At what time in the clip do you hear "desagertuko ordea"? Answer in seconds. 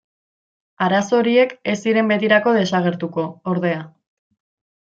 2.59-3.89